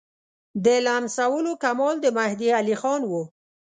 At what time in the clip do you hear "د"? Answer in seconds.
0.65-0.67, 2.01-2.05